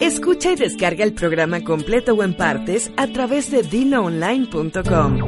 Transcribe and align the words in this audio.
Escucha 0.00 0.50
y 0.50 0.56
descarga 0.56 1.04
el 1.04 1.14
programa 1.14 1.62
completo 1.62 2.14
o 2.14 2.24
en 2.24 2.36
partes 2.36 2.90
a 2.96 3.06
través 3.06 3.52
de 3.52 3.62
diloonline.com. 3.62 5.18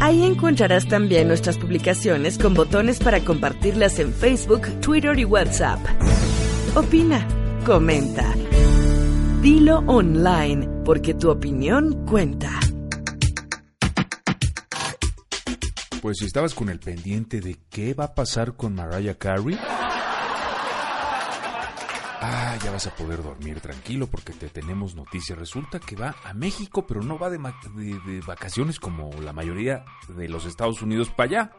Ahí 0.00 0.22
encontrarás 0.24 0.86
también 0.86 1.26
nuestras 1.26 1.58
publicaciones 1.58 2.38
con 2.38 2.54
botones 2.54 3.00
para 3.00 3.24
compartirlas 3.24 3.98
en 3.98 4.12
Facebook, 4.12 4.68
Twitter 4.80 5.18
y 5.18 5.24
WhatsApp. 5.24 5.80
Opina, 6.76 7.26
comenta. 7.66 8.32
Dilo 9.42 9.78
online, 9.88 10.68
porque 10.84 11.14
tu 11.14 11.30
opinión 11.30 12.06
cuenta. 12.06 12.50
Pues 16.00 16.18
si 16.18 16.26
estabas 16.26 16.54
con 16.54 16.68
el 16.68 16.78
pendiente 16.78 17.40
de 17.40 17.56
qué 17.68 17.94
va 17.94 18.04
a 18.04 18.14
pasar 18.14 18.54
con 18.54 18.74
Mariah 18.76 19.14
Carey, 19.14 19.58
ah, 22.22 22.56
ya 22.62 22.70
vas 22.70 22.86
a 22.86 22.94
poder 22.94 23.22
dormir 23.22 23.60
tranquilo 23.60 24.06
porque 24.06 24.32
te 24.32 24.48
tenemos 24.48 24.94
noticias. 24.94 25.38
Resulta 25.38 25.80
que 25.80 25.96
va 25.96 26.14
a 26.24 26.32
México, 26.32 26.86
pero 26.86 27.02
no 27.02 27.18
va 27.18 27.28
de, 27.28 27.38
de, 27.38 27.98
de 28.00 28.20
vacaciones 28.20 28.78
como 28.78 29.10
la 29.20 29.32
mayoría 29.32 29.84
de 30.08 30.28
los 30.28 30.46
Estados 30.46 30.80
Unidos 30.82 31.10
para 31.10 31.28
allá. 31.28 31.52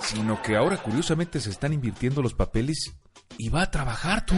Sino 0.00 0.40
que 0.40 0.56
ahora 0.56 0.76
curiosamente 0.76 1.40
se 1.40 1.50
están 1.50 1.72
invirtiendo 1.72 2.22
los 2.22 2.32
papeles 2.32 2.94
y 3.38 3.48
va 3.48 3.62
a 3.62 3.70
trabajar 3.70 4.24
tú. 4.24 4.36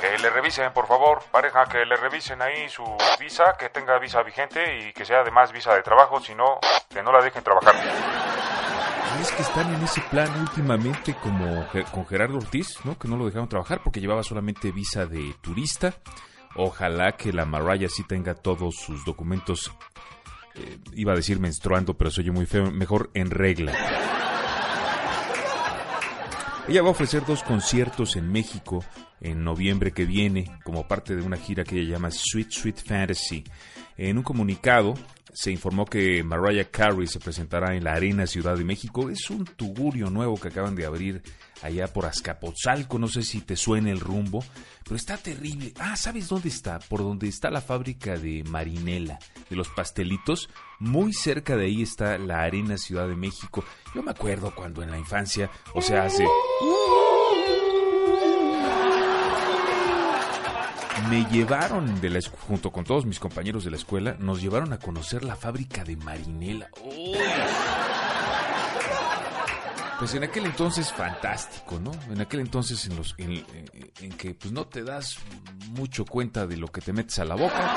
Que 0.00 0.18
le 0.18 0.30
revisen, 0.30 0.72
por 0.72 0.86
favor, 0.86 1.22
pareja, 1.32 1.64
que 1.66 1.84
le 1.84 1.96
revisen 1.96 2.40
ahí 2.42 2.68
su 2.68 2.84
visa, 3.18 3.56
que 3.58 3.70
tenga 3.70 3.98
visa 3.98 4.22
vigente 4.22 4.78
y 4.78 4.92
que 4.92 5.04
sea 5.04 5.20
además 5.20 5.52
visa 5.52 5.74
de 5.74 5.82
trabajo, 5.82 6.20
si 6.20 6.34
no, 6.34 6.60
que 6.88 7.02
no 7.02 7.10
la 7.10 7.22
dejen 7.22 7.42
trabajar. 7.42 7.74
Es 9.20 9.32
que 9.32 9.42
están 9.42 9.74
en 9.74 9.82
ese 9.82 10.00
plan 10.10 10.28
últimamente 10.40 11.14
como 11.22 11.66
con 11.90 12.06
Gerardo 12.06 12.36
Ortiz, 12.36 12.78
¿no? 12.84 12.98
Que 12.98 13.08
no 13.08 13.16
lo 13.16 13.26
dejaron 13.26 13.48
trabajar 13.48 13.80
porque 13.82 14.00
llevaba 14.00 14.22
solamente 14.22 14.70
visa 14.70 15.06
de 15.06 15.34
turista. 15.40 15.94
Ojalá 16.54 17.16
que 17.16 17.32
la 17.32 17.44
Mariah 17.44 17.88
sí 17.88 18.04
tenga 18.04 18.34
todos 18.34 18.76
sus 18.76 19.04
documentos, 19.04 19.72
eh, 20.54 20.78
iba 20.94 21.12
a 21.12 21.16
decir 21.16 21.40
menstruando, 21.40 21.94
pero 21.94 22.10
soy 22.10 22.30
muy 22.30 22.46
feo, 22.46 22.70
mejor 22.70 23.10
en 23.14 23.30
regla. 23.30 23.72
Ella 26.68 26.82
va 26.82 26.88
a 26.88 26.92
ofrecer 26.92 27.24
dos 27.24 27.42
conciertos 27.42 28.16
en 28.16 28.30
México 28.30 28.84
en 29.20 29.44
noviembre 29.44 29.92
que 29.92 30.04
viene 30.04 30.58
como 30.64 30.86
parte 30.86 31.16
de 31.16 31.22
una 31.22 31.36
gira 31.36 31.64
que 31.64 31.80
ella 31.80 31.92
llama 31.92 32.10
Sweet 32.10 32.50
Sweet 32.50 32.84
Fantasy. 32.84 33.44
En 33.96 34.18
un 34.18 34.24
comunicado 34.24 34.94
se 35.36 35.50
informó 35.50 35.84
que 35.84 36.24
Mariah 36.24 36.70
Carey 36.70 37.06
se 37.06 37.20
presentará 37.20 37.76
en 37.76 37.84
la 37.84 37.92
Arena 37.92 38.26
Ciudad 38.26 38.56
de 38.56 38.64
México. 38.64 39.10
Es 39.10 39.28
un 39.28 39.44
tugurio 39.44 40.08
nuevo 40.08 40.40
que 40.40 40.48
acaban 40.48 40.74
de 40.74 40.86
abrir 40.86 41.22
allá 41.60 41.92
por 41.92 42.06
Azcapotzalco. 42.06 42.98
No 42.98 43.06
sé 43.06 43.22
si 43.22 43.42
te 43.42 43.54
suena 43.54 43.90
el 43.90 44.00
rumbo, 44.00 44.42
pero 44.82 44.96
está 44.96 45.18
terrible. 45.18 45.74
Ah, 45.78 45.94
¿sabes 45.94 46.28
dónde 46.28 46.48
está? 46.48 46.78
Por 46.78 47.00
donde 47.00 47.28
está 47.28 47.50
la 47.50 47.60
fábrica 47.60 48.16
de 48.16 48.44
Marinela, 48.44 49.18
de 49.50 49.56
los 49.56 49.68
pastelitos. 49.68 50.48
Muy 50.78 51.12
cerca 51.12 51.54
de 51.54 51.66
ahí 51.66 51.82
está 51.82 52.16
la 52.16 52.40
Arena 52.40 52.78
Ciudad 52.78 53.06
de 53.06 53.16
México. 53.16 53.62
Yo 53.94 54.02
me 54.02 54.12
acuerdo 54.12 54.54
cuando 54.54 54.82
en 54.82 54.90
la 54.90 54.98
infancia, 54.98 55.50
o 55.74 55.82
sea, 55.82 56.04
hace... 56.04 56.24
me 61.10 61.24
llevaron 61.30 62.00
de 62.00 62.10
la 62.10 62.20
junto 62.48 62.70
con 62.72 62.84
todos 62.84 63.06
mis 63.06 63.18
compañeros 63.18 63.64
de 63.64 63.70
la 63.70 63.76
escuela, 63.76 64.16
nos 64.18 64.40
llevaron 64.40 64.72
a 64.72 64.78
conocer 64.78 65.24
la 65.24 65.36
fábrica 65.36 65.84
de 65.84 65.96
Marinela. 65.96 66.68
¡Uy! 66.84 67.18
Pues 69.98 70.14
en 70.14 70.24
aquel 70.24 70.46
entonces 70.46 70.92
fantástico, 70.92 71.78
¿no? 71.80 71.90
En 72.12 72.20
aquel 72.20 72.40
entonces 72.40 72.84
en 72.86 72.96
los 72.96 73.14
que 73.14 74.34
pues 74.38 74.52
no 74.52 74.66
te 74.66 74.82
das 74.84 75.18
mucho 75.70 76.04
cuenta 76.04 76.46
de 76.46 76.56
lo 76.56 76.68
que 76.68 76.80
te 76.80 76.92
metes 76.92 77.18
a 77.18 77.24
la 77.24 77.34
boca. 77.34 77.72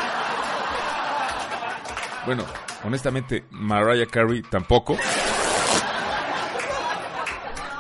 Bueno, 2.25 2.44
honestamente 2.84 3.46
Mariah 3.51 4.07
Carey 4.07 4.41
tampoco. 4.41 4.97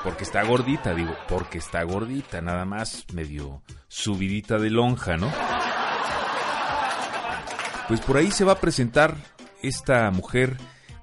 Porque 0.03 0.23
está 0.23 0.43
gordita, 0.43 0.93
digo, 0.93 1.13
porque 1.27 1.57
está 1.57 1.83
gordita, 1.83 2.39
nada 2.41 2.63
más 2.63 3.05
medio 3.13 3.61
subidita 3.89 4.57
de 4.57 4.69
lonja, 4.69 5.17
¿no? 5.17 5.29
Pues 7.89 7.99
por 8.01 8.17
ahí 8.17 8.31
se 8.31 8.45
va 8.45 8.53
a 8.53 8.59
presentar 8.59 9.17
esta 9.61 10.09
mujer, 10.11 10.55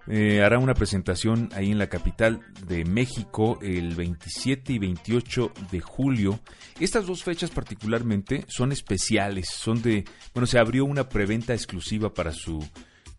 eh, 0.06 0.42
hará 0.42 0.60
una 0.60 0.74
presentación 0.74 1.50
ahí 1.52 1.72
en 1.72 1.78
la 1.78 1.88
capital 1.88 2.40
de 2.64 2.84
México 2.84 3.58
el 3.60 3.94
27 3.96 4.72
y 4.72 4.78
28 4.78 5.52
de 5.72 5.80
julio. 5.80 6.38
Estas 6.78 7.06
dos 7.06 7.24
fechas 7.24 7.50
particularmente 7.50 8.44
son 8.46 8.70
especiales, 8.70 9.48
son 9.52 9.82
de, 9.82 10.04
bueno, 10.32 10.46
se 10.46 10.60
abrió 10.60 10.84
una 10.84 11.08
preventa 11.08 11.54
exclusiva 11.54 12.14
para 12.14 12.30
su 12.30 12.64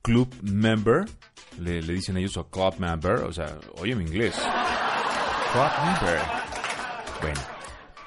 club 0.01 0.33
member, 0.41 1.03
le, 1.59 1.81
le 1.81 1.93
dicen 1.93 2.15
ellos 2.15 2.37
a 2.37 2.45
club 2.49 2.75
member, 2.79 3.15
o 3.15 3.33
sea, 3.33 3.59
oye 3.79 3.95
mi 3.95 4.05
inglés. 4.05 4.33
Club 5.51 5.71
member. 5.83 6.21
Bueno, 7.21 7.56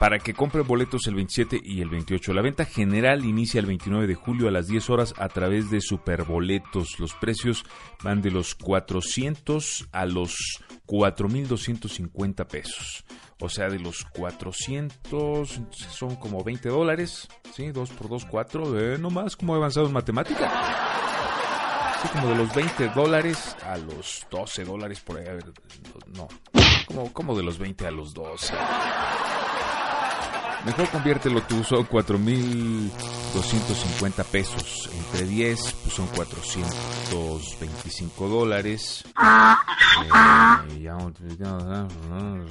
para 0.01 0.19
que 0.19 0.33
compre 0.33 0.63
boletos 0.63 1.07
el 1.09 1.15
27 1.15 1.61
y 1.63 1.83
el 1.83 1.91
28. 1.91 2.33
La 2.33 2.41
venta 2.41 2.65
general 2.65 3.23
inicia 3.27 3.61
el 3.61 3.67
29 3.67 4.07
de 4.07 4.15
julio 4.15 4.49
a 4.49 4.51
las 4.51 4.67
10 4.67 4.89
horas 4.89 5.15
a 5.19 5.29
través 5.29 5.71
de 5.71 5.83
Superboletos. 5.83 6.99
Los 6.99 7.13
precios 7.13 7.67
van 8.03 8.23
de 8.23 8.31
los 8.31 8.55
400 8.55 9.89
a 9.93 10.07
los 10.07 10.63
4.250 10.87 12.47
pesos. 12.47 13.05
O 13.41 13.51
sea, 13.51 13.69
de 13.69 13.79
los 13.79 14.07
400 14.07 15.61
son 15.91 16.17
como 16.17 16.43
20 16.43 16.71
dólares. 16.71 17.29
¿Sí? 17.53 17.71
2 17.71 17.91
por 17.91 18.09
2, 18.09 18.25
4. 18.25 18.81
Eh, 18.81 18.99
no 18.99 19.11
más 19.11 19.37
como 19.37 19.55
avanzado 19.55 19.87
en 19.87 19.93
matemática. 19.93 20.51
Sí, 22.01 22.09
como 22.09 22.29
de 22.29 22.37
los 22.37 22.55
20 22.55 22.89
dólares 22.95 23.55
a 23.67 23.77
los 23.77 24.27
12 24.31 24.65
dólares 24.65 25.01
por 25.01 25.19
ahí. 25.19 25.27
No. 26.07 26.27
Como, 26.87 27.13
como 27.13 27.37
de 27.37 27.43
los 27.43 27.59
20 27.59 27.87
a 27.87 27.91
los 27.91 28.15
12. 28.15 28.55
Mejor 30.65 30.89
conviértelo 30.91 31.43
tú, 31.43 31.63
son 31.65 31.89
4.250 31.89 34.25
pesos. 34.25 34.89
Entre 34.93 35.27
10 35.27 35.59
pues 35.83 35.95
son 35.95 36.07
425 36.09 38.29
dólares. 38.29 39.05
Eh, 39.07 39.11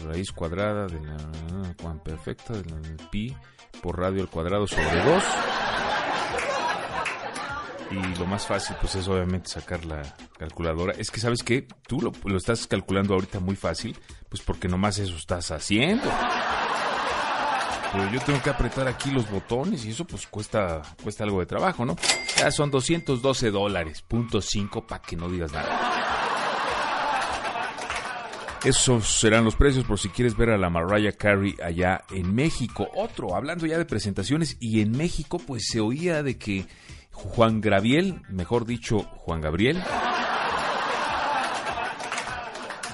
raíz 0.08 0.31
cuadrada 0.31 0.88
de 0.88 1.00
la 1.02 1.18
cuan 1.81 2.00
perfecta 2.00 2.53
de 2.53 2.96
pi 3.12 3.36
por 3.81 4.00
radio 4.00 4.22
al 4.22 4.30
cuadrado 4.30 4.66
sobre 4.68 5.03
2. 5.03 5.24
Y 7.92 7.96
lo 8.19 8.28
más 8.28 8.46
fácil, 8.46 8.75
pues 8.80 8.94
es 8.96 9.08
obviamente 9.08 9.50
sacar 9.50 9.84
la 9.86 10.03
calculadora. 10.38 10.94
Es 10.98 11.09
que, 11.09 11.19
¿sabes 11.19 11.42
qué? 11.42 11.68
Tú 11.88 12.00
lo, 12.00 12.12
lo 12.24 12.38
estás 12.38 12.68
calculando 12.68 13.16
ahorita 13.16 13.40
muy 13.40 13.56
fácil, 13.56 13.98
pues 14.30 14.44
porque 14.44 14.68
nomás 14.68 15.00
eso 15.00 15.16
estás 15.16 15.50
haciendo. 15.50 16.08
Pero 17.91 18.12
yo 18.12 18.19
tengo 18.21 18.41
que 18.41 18.50
apretar 18.50 18.88
aquí 18.88 19.09
los 19.12 19.30
botones 19.30 19.83
y 19.86 19.91
eso 19.91 20.06
pues 20.06 20.27
cuesta, 20.27 20.81
cuesta 21.03 21.24
algo 21.24 21.39
de 21.39 21.47
trabajo, 21.47 21.86
¿no? 21.86 21.95
Ya 22.38 22.51
son 22.51 22.69
212 22.69 23.50
dólares, 23.51 24.03
punto 24.03 24.41
5 24.41 24.86
para 24.86 25.01
que 25.01 25.15
no 25.15 25.27
digas 25.30 25.51
nada. 25.51 26.00
Esos 28.63 29.07
serán 29.07 29.45
los 29.45 29.56
precios 29.56 29.86
por 29.86 29.97
si 29.97 30.09
quieres 30.09 30.36
ver 30.36 30.50
a 30.50 30.57
la 30.57 30.69
Mariah 30.69 31.13
Carey 31.13 31.56
allá 31.63 32.03
en 32.12 32.36
México. 32.36 32.89
Otro, 32.94 33.36
hablando 33.36 33.65
ya 33.65 33.77
de 33.77 33.86
presentaciones 33.86 34.57
y 34.59 34.81
en 34.81 34.92
México 34.92 35.39
pues 35.39 35.68
se 35.69 35.80
oía 35.80 36.24
de 36.24 36.38
que 36.38 36.65
Juan 37.12 37.62
Gabriel, 37.62 38.21
mejor 38.30 38.65
dicho 38.65 39.00
Juan 39.00 39.42
Gabriel, 39.42 39.81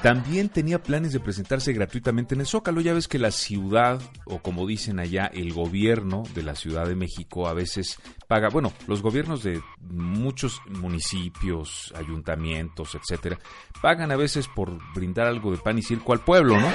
también 0.06 0.50
tenía 0.50 0.84
planes 0.84 1.14
de 1.14 1.20
presentarse 1.20 1.74
gratuitamente 1.74 2.36
en 2.36 2.42
el 2.42 2.46
Zócalo. 2.46 2.80
Ya 2.80 2.94
ves 2.94 3.08
que 3.08 3.18
la 3.18 3.32
ciudad, 3.32 4.00
o 4.26 4.38
como 4.38 4.68
dicen 4.68 5.00
allá, 5.00 5.32
el 5.34 5.52
gobierno 5.52 6.22
de 6.36 6.44
la 6.44 6.54
Ciudad 6.54 6.86
de 6.86 6.94
México 6.94 7.48
a 7.48 7.56
veces 7.56 7.98
paga, 8.28 8.50
bueno, 8.50 8.72
los 8.86 9.02
gobiernos 9.02 9.42
de 9.42 9.64
muchos 9.80 10.62
municipios, 10.68 11.92
ayuntamientos, 11.98 12.94
etcétera, 12.94 13.40
pagan 13.82 14.12
a 14.12 14.16
veces 14.16 14.48
por 14.48 14.78
brindar 14.94 15.26
algo 15.26 15.52
de 15.52 15.58
pan 15.58 15.80
y 15.80 15.82
circo 15.82 16.14
al 16.14 16.20
pueblo, 16.20 16.60
¿no? 16.60 16.72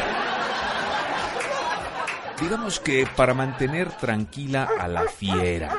digamos 2.41 2.81
que 2.81 3.07
para 3.15 3.33
mantener 3.33 3.93
tranquila 3.93 4.69
a 4.77 4.89
la 4.89 5.05
fiera. 5.05 5.71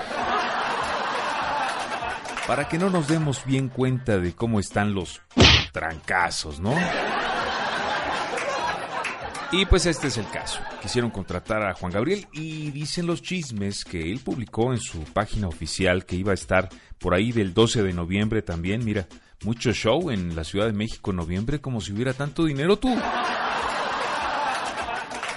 Para 2.48 2.70
que 2.70 2.78
no 2.78 2.90
nos 2.90 3.10
demos 3.10 3.44
bien 3.44 3.68
cuenta 3.68 4.20
de 4.20 4.34
cómo 4.34 4.62
están 4.62 4.94
los 4.94 5.22
trancazos, 5.74 6.62
¿no? 6.62 6.74
Y 9.54 9.66
pues 9.66 9.86
este 9.86 10.08
es 10.08 10.18
el 10.18 10.30
caso. 10.30 10.62
Quisieron 10.82 11.12
contratar 11.12 11.62
a 11.64 11.74
Juan 11.74 11.92
Gabriel 11.92 12.26
y 12.32 12.72
dicen 12.72 13.06
los 13.06 13.22
chismes 13.22 13.84
que 13.84 14.10
él 14.10 14.22
publicó 14.24 14.72
en 14.72 14.80
su 14.80 15.04
página 15.04 15.50
oficial 15.50 16.06
que 16.06 16.16
iba 16.16 16.32
a 16.32 16.36
estar 16.36 16.70
por 16.98 17.14
ahí 17.14 17.34
del 17.34 17.54
12 17.54 17.84
de 17.84 17.92
noviembre 17.92 18.42
también. 18.42 18.86
Mira, 18.86 19.08
mucho 19.44 19.74
show 19.74 20.10
en 20.10 20.38
la 20.38 20.46
Ciudad 20.46 20.68
de 20.68 20.74
México 20.74 21.12
en 21.12 21.18
noviembre 21.18 21.60
como 21.60 21.82
si 21.82 21.92
hubiera 21.92 22.14
tanto 22.14 22.46
dinero 22.46 22.80
tú. 22.80 22.96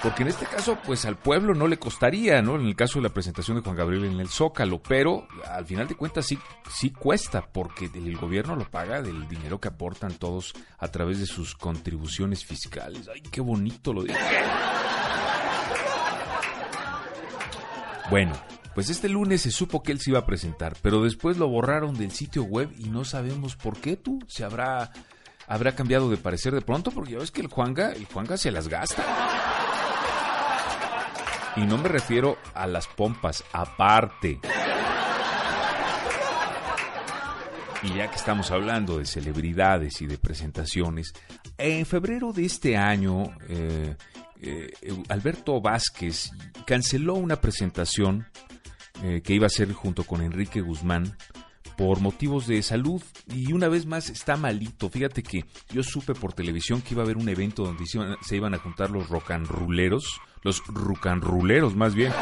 Porque 0.05 0.21
en 0.21 0.29
este 0.29 0.45
caso, 0.45 0.77
pues 0.85 1.03
al 1.05 1.17
pueblo 1.17 1.55
no 1.55 1.67
le 1.67 1.79
costaría, 1.79 2.39
¿no? 2.39 2.57
En 2.57 2.67
el 2.67 2.75
caso 2.75 2.99
de 2.99 3.07
la 3.07 3.13
presentación 3.13 3.57
de 3.57 3.63
Juan 3.63 3.75
Gabriel 3.75 4.05
en 4.05 4.19
el 4.19 4.29
Zócalo, 4.29 4.79
pero 4.79 5.27
al 5.51 5.65
final 5.65 5.87
de 5.87 5.95
cuentas 5.95 6.27
sí, 6.27 6.37
sí 6.69 6.91
cuesta, 6.91 7.41
porque 7.51 7.89
el 7.91 8.15
gobierno 8.15 8.55
lo 8.55 8.69
paga 8.69 9.01
del 9.01 9.27
dinero 9.27 9.59
que 9.59 9.69
aportan 9.69 10.13
todos 10.13 10.53
a 10.77 10.89
través 10.89 11.17
de 11.17 11.25
sus 11.25 11.55
contribuciones 11.55 12.45
fiscales. 12.45 13.09
Ay, 13.11 13.21
qué 13.31 13.41
bonito 13.41 13.93
lo 13.93 14.03
digo. 14.03 14.15
Bueno, 18.11 18.33
pues 18.75 18.91
este 18.91 19.09
lunes 19.09 19.41
se 19.41 19.49
supo 19.49 19.81
que 19.81 19.91
él 19.91 19.99
se 19.99 20.11
iba 20.11 20.19
a 20.19 20.27
presentar, 20.27 20.75
pero 20.83 21.01
después 21.01 21.37
lo 21.37 21.47
borraron 21.47 21.97
del 21.97 22.11
sitio 22.11 22.43
web 22.43 22.71
y 22.77 22.89
no 22.89 23.05
sabemos 23.05 23.55
por 23.55 23.81
qué 23.81 23.97
tú. 23.97 24.19
Se 24.27 24.43
habrá 24.43 24.91
habrá 25.47 25.73
cambiado 25.73 26.11
de 26.11 26.17
parecer 26.17 26.53
de 26.53 26.61
pronto 26.61 26.91
porque 26.91 27.13
ya 27.13 27.17
ves 27.17 27.31
que 27.31 27.41
el 27.41 27.47
Juanga, 27.47 27.91
el 27.91 28.05
Juanga 28.05 28.37
se 28.37 28.51
las 28.51 28.67
gasta. 28.67 29.03
Y 31.55 31.61
no 31.61 31.77
me 31.77 31.89
refiero 31.89 32.37
a 32.53 32.67
las 32.67 32.87
pompas, 32.87 33.43
aparte. 33.53 34.39
Y 37.83 37.93
ya 37.95 38.09
que 38.09 38.15
estamos 38.15 38.51
hablando 38.51 38.97
de 38.97 39.05
celebridades 39.05 40.01
y 40.01 40.07
de 40.07 40.17
presentaciones, 40.17 41.13
en 41.57 41.85
febrero 41.85 42.33
de 42.33 42.45
este 42.45 42.77
año, 42.77 43.23
eh, 43.47 43.95
eh, 44.41 44.73
Alberto 45.09 45.61
Vázquez 45.61 46.31
canceló 46.65 47.13
una 47.13 47.39
presentación 47.39 48.27
eh, 49.03 49.21
que 49.21 49.33
iba 49.33 49.45
a 49.45 49.47
hacer 49.47 49.71
junto 49.73 50.03
con 50.03 50.21
Enrique 50.21 50.61
Guzmán 50.61 51.15
por 51.77 51.99
motivos 51.99 52.47
de 52.47 52.61
salud 52.61 53.01
y 53.27 53.51
una 53.53 53.67
vez 53.67 53.85
más 53.85 54.09
está 54.09 54.37
malito. 54.37 54.89
Fíjate 54.89 55.23
que 55.23 55.45
yo 55.69 55.83
supe 55.83 56.13
por 56.13 56.33
televisión 56.33 56.81
que 56.81 56.93
iba 56.93 57.03
a 57.03 57.05
haber 57.05 57.17
un 57.17 57.27
evento 57.29 57.63
donde 57.63 57.85
se 57.85 58.35
iban, 58.35 58.53
a 58.53 58.57
juntar 58.57 58.89
los 58.91 59.09
rocanruleros, 59.09 60.21
los 60.45 60.63
rucanruleros 60.67 61.75
más 61.75 61.95
bien. 61.95 62.13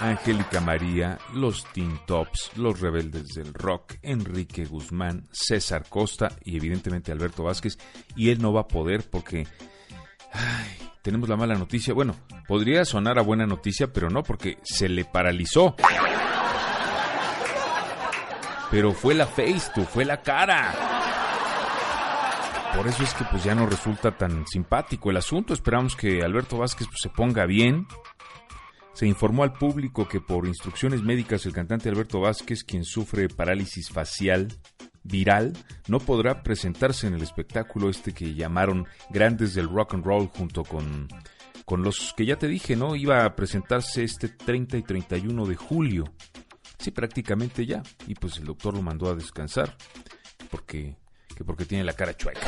Angélica 0.00 0.60
María, 0.60 1.18
los 1.34 1.64
Teen 1.72 2.00
Tops, 2.06 2.52
los 2.54 2.80
Rebeldes 2.80 3.34
del 3.34 3.52
Rock, 3.52 3.96
Enrique 4.00 4.64
Guzmán, 4.64 5.28
César 5.32 5.84
Costa 5.88 6.30
y 6.44 6.56
evidentemente 6.56 7.10
Alberto 7.10 7.42
Vázquez. 7.42 7.76
Y 8.14 8.30
él 8.30 8.40
no 8.40 8.52
va 8.52 8.62
a 8.62 8.68
poder 8.68 9.10
porque 9.10 9.48
tenemos 11.02 11.28
la 11.28 11.36
mala 11.36 11.56
noticia. 11.56 11.92
Bueno, 11.92 12.14
podría 12.46 12.84
sonar 12.84 13.18
a 13.18 13.22
buena 13.22 13.44
noticia, 13.44 13.92
pero 13.92 14.08
no 14.10 14.22
porque 14.22 14.58
se 14.62 14.88
le 14.88 15.04
paralizó. 15.04 15.74
Pero 18.70 18.92
fue 18.92 19.14
la 19.14 19.26
face, 19.26 19.72
tú, 19.74 19.82
fue 19.82 20.04
la 20.04 20.22
cara. 20.22 20.89
Por 22.74 22.86
eso 22.86 23.02
es 23.02 23.14
que 23.14 23.24
pues 23.24 23.44
ya 23.44 23.54
no 23.54 23.66
resulta 23.66 24.16
tan 24.16 24.46
simpático 24.46 25.10
el 25.10 25.16
asunto. 25.16 25.52
Esperamos 25.52 25.96
que 25.96 26.22
Alberto 26.22 26.58
Vázquez 26.58 26.86
pues, 26.86 27.00
se 27.02 27.08
ponga 27.10 27.44
bien. 27.46 27.86
Se 28.92 29.06
informó 29.06 29.42
al 29.42 29.52
público 29.52 30.08
que 30.08 30.20
por 30.20 30.46
instrucciones 30.46 31.02
médicas 31.02 31.46
el 31.46 31.52
cantante 31.52 31.88
Alberto 31.88 32.20
Vázquez, 32.20 32.64
quien 32.64 32.84
sufre 32.84 33.28
parálisis 33.28 33.90
facial 33.90 34.48
viral, 35.02 35.52
no 35.88 35.98
podrá 35.98 36.42
presentarse 36.42 37.06
en 37.06 37.14
el 37.14 37.22
espectáculo 37.22 37.88
este 37.88 38.12
que 38.12 38.34
llamaron 38.34 38.86
Grandes 39.10 39.54
del 39.54 39.68
Rock 39.68 39.94
and 39.94 40.04
Roll 40.04 40.28
junto 40.28 40.64
con, 40.64 41.08
con 41.64 41.82
los 41.82 42.14
que 42.16 42.26
ya 42.26 42.36
te 42.36 42.46
dije, 42.48 42.76
¿no? 42.76 42.94
Iba 42.96 43.24
a 43.24 43.34
presentarse 43.34 44.04
este 44.04 44.28
30 44.28 44.76
y 44.78 44.82
31 44.82 45.46
de 45.46 45.56
julio. 45.56 46.04
Sí, 46.78 46.90
prácticamente 46.90 47.66
ya. 47.66 47.82
Y 48.06 48.14
pues 48.14 48.38
el 48.38 48.44
doctor 48.44 48.74
lo 48.74 48.82
mandó 48.82 49.10
a 49.10 49.14
descansar 49.14 49.76
porque, 50.50 50.96
que 51.40 51.44
porque 51.44 51.64
tiene 51.64 51.84
la 51.84 51.94
cara 51.94 52.14
chueca. 52.14 52.38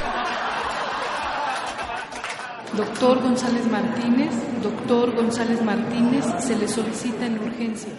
Doctor 2.76 3.22
González 3.22 3.66
Martínez, 3.70 4.30
doctor 4.62 5.14
González 5.14 5.62
Martínez, 5.62 6.26
se 6.40 6.54
le 6.58 6.68
solicita 6.68 7.24
en 7.24 7.38
urgencias. 7.38 7.96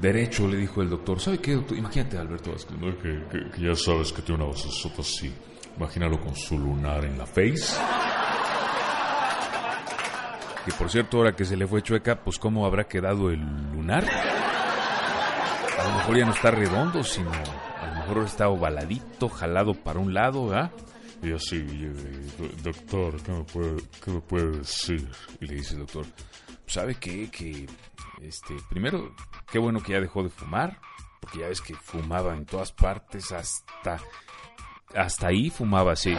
Derecho, 0.00 0.46
le 0.46 0.58
dijo 0.58 0.82
el 0.82 0.90
doctor. 0.90 1.18
¿Sabe 1.18 1.38
qué, 1.38 1.54
doctor? 1.54 1.76
Imagínate, 1.76 2.16
Alberto 2.16 2.52
Vázquez. 2.52 2.78
¿no? 2.78 2.96
Que, 2.96 3.50
que, 3.50 3.60
ya 3.60 3.74
sabes 3.74 4.12
que 4.12 4.22
tiene 4.22 4.44
una 4.44 4.52
voz 4.52 4.64
así. 5.00 5.34
Imagínalo 5.76 6.20
con 6.20 6.36
su 6.36 6.60
lunar 6.60 7.04
en 7.04 7.18
la 7.18 7.26
face. 7.26 7.74
Que 10.64 10.72
por 10.78 10.88
cierto, 10.92 11.16
ahora 11.16 11.34
que 11.34 11.44
se 11.44 11.56
le 11.56 11.66
fue 11.66 11.82
chueca, 11.82 12.22
pues 12.22 12.38
¿cómo 12.38 12.64
habrá 12.64 12.84
quedado 12.84 13.30
el 13.30 13.40
lunar? 13.72 14.04
A 15.76 15.88
lo 15.88 15.94
mejor 15.96 16.18
ya 16.18 16.24
no 16.24 16.32
está 16.32 16.52
redondo, 16.52 17.02
sino 17.02 17.32
mejor 18.06 18.24
está 18.24 18.48
ovaladito, 18.48 19.28
jalado 19.28 19.74
para 19.74 19.98
un 19.98 20.12
lado, 20.12 20.48
¿verdad? 20.48 20.70
Y 21.22 21.32
así, 21.32 21.62
doctor, 22.62 23.22
¿qué 23.22 23.32
me, 23.32 23.44
puede, 23.44 23.76
¿qué 24.04 24.10
me 24.10 24.20
puede 24.20 24.58
decir? 24.58 25.08
Y 25.40 25.46
le 25.46 25.54
dice 25.54 25.74
el 25.74 25.80
doctor, 25.80 26.04
¿sabe 26.66 26.96
qué? 26.96 27.30
Que, 27.30 27.66
este, 28.20 28.54
primero, 28.68 29.14
qué 29.50 29.58
bueno 29.58 29.82
que 29.82 29.92
ya 29.92 30.00
dejó 30.00 30.22
de 30.22 30.28
fumar, 30.28 30.78
porque 31.20 31.38
ya 31.38 31.48
ves 31.48 31.62
que 31.62 31.74
fumaba 31.74 32.34
en 32.34 32.44
todas 32.44 32.72
partes, 32.72 33.32
hasta, 33.32 33.98
hasta 34.94 35.26
ahí 35.28 35.48
fumaba, 35.48 35.96
sí. 35.96 36.14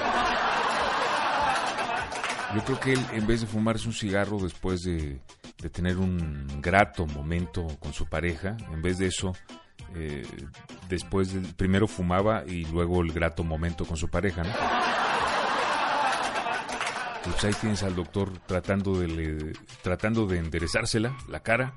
Yo 2.55 2.63
creo 2.63 2.79
que 2.79 2.93
él, 2.93 3.05
en 3.13 3.27
vez 3.27 3.41
de 3.41 3.47
fumarse 3.47 3.87
un 3.87 3.93
cigarro 3.93 4.39
después 4.39 4.81
de, 4.83 5.19
de 5.59 5.69
tener 5.69 5.97
un 5.97 6.47
grato 6.61 7.05
momento 7.05 7.67
con 7.79 7.93
su 7.93 8.07
pareja. 8.07 8.57
En 8.71 8.81
vez 8.81 8.97
de 8.97 9.07
eso, 9.07 9.33
eh, 9.95 10.25
después 10.89 11.29
primero 11.55 11.87
fumaba 11.87 12.43
y 12.45 12.65
luego 12.65 13.01
el 13.01 13.11
grato 13.11 13.43
momento 13.43 13.85
con 13.85 13.97
su 13.97 14.09
pareja, 14.09 14.43
¿no? 14.43 14.49
Pues 17.23 17.43
ahí 17.43 17.53
tienes 17.59 17.81
al 17.81 17.95
doctor 17.95 18.37
tratando 18.45 18.99
de, 18.99 19.57
tratando 19.81 20.27
de 20.27 20.37
enderezársela, 20.37 21.15
la 21.27 21.39
cara. 21.39 21.73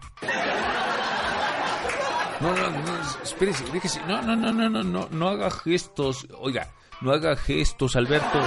No, 2.41 2.55
no, 2.55 2.71
no, 2.71 3.01
espérese, 3.23 3.65
déjese. 3.73 4.01
No, 4.07 4.21
no, 4.23 4.37
no, 4.37 4.53
no, 4.53 4.69
no, 4.69 4.83
no, 4.83 5.09
no 5.11 5.29
haga 5.29 5.51
gestos. 5.51 6.29
Oiga, 6.39 6.69
no 7.01 7.13
haga 7.13 7.35
gestos, 7.35 7.97
Alberto. 7.97 8.41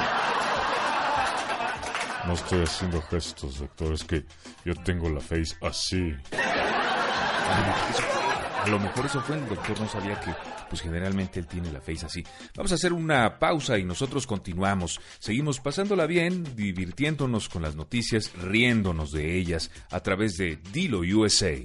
No 2.27 2.33
estoy 2.33 2.63
haciendo 2.63 3.01
gestos, 3.01 3.59
doctor, 3.59 3.93
es 3.93 4.03
que 4.03 4.25
yo 4.63 4.75
tengo 4.83 5.09
la 5.09 5.19
face 5.19 5.55
así. 5.61 6.15
A 8.61 8.67
lo 8.67 8.79
mejor 8.79 9.07
eso 9.07 9.21
fue, 9.21 9.37
el 9.37 9.47
doctor 9.47 9.79
no 9.79 9.89
sabía 9.89 10.19
que 10.19 10.31
pues 10.69 10.81
generalmente 10.81 11.39
él 11.39 11.47
tiene 11.47 11.71
la 11.71 11.81
face 11.81 12.05
así. 12.05 12.23
Vamos 12.55 12.71
a 12.71 12.75
hacer 12.75 12.93
una 12.93 13.39
pausa 13.39 13.77
y 13.77 13.83
nosotros 13.83 14.27
continuamos. 14.27 15.01
Seguimos 15.19 15.59
pasándola 15.59 16.05
bien, 16.05 16.55
divirtiéndonos 16.55 17.49
con 17.49 17.63
las 17.63 17.75
noticias, 17.75 18.31
riéndonos 18.33 19.11
de 19.11 19.35
ellas 19.35 19.71
a 19.89 19.99
través 20.01 20.37
de 20.37 20.59
Dilo 20.71 20.99
USA. 20.99 21.55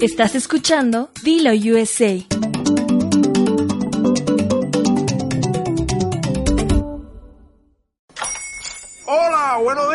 Estás 0.00 0.34
escuchando 0.34 1.10
Dilo 1.22 1.52
USA. 1.52 2.39